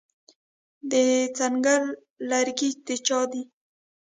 [0.91, 0.93] د
[1.37, 1.83] ځنګل
[2.29, 3.43] لرګي د چا دي؟